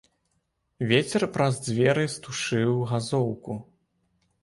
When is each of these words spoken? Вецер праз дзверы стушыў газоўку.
Вецер 0.91 1.27
праз 1.35 1.61
дзверы 1.67 2.09
стушыў 2.17 2.73
газоўку. 2.97 3.63